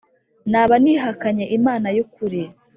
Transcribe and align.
naba 0.51 0.75
nihakanye 0.83 1.45
Imana 1.57 1.87
y 1.95 1.99
ukuri 2.03 2.41